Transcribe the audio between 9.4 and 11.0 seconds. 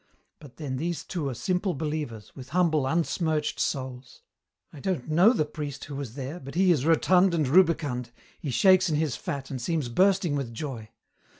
and seems bursting with joy.